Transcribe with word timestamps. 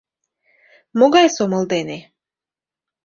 —Могай 0.99 1.27
сомыл 1.35 1.63
дене? 1.73 1.97